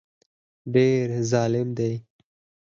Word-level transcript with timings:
ډېر 0.73 1.07
ظالم 1.31 1.67
دی 1.77 1.93